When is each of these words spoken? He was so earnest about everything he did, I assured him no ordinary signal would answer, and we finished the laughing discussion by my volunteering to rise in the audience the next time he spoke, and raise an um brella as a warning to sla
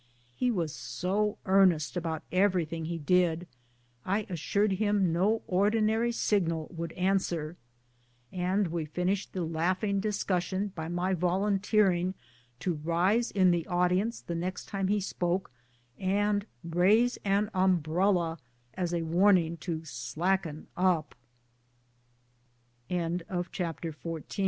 He 0.35 0.49
was 0.49 0.73
so 0.73 1.37
earnest 1.45 1.95
about 1.95 2.23
everything 2.31 2.85
he 2.85 2.97
did, 2.97 3.45
I 4.03 4.25
assured 4.31 4.71
him 4.71 5.13
no 5.13 5.43
ordinary 5.45 6.11
signal 6.11 6.73
would 6.75 6.91
answer, 6.93 7.55
and 8.31 8.69
we 8.69 8.85
finished 8.85 9.33
the 9.33 9.43
laughing 9.43 9.99
discussion 9.99 10.69
by 10.73 10.87
my 10.87 11.13
volunteering 11.13 12.15
to 12.61 12.79
rise 12.83 13.29
in 13.29 13.51
the 13.51 13.67
audience 13.67 14.21
the 14.21 14.33
next 14.33 14.65
time 14.65 14.87
he 14.87 14.99
spoke, 14.99 15.51
and 15.99 16.47
raise 16.63 17.17
an 17.17 17.51
um 17.53 17.79
brella 17.79 18.39
as 18.73 18.95
a 18.95 19.03
warning 19.03 19.55
to 19.57 19.81
sla 19.81 20.41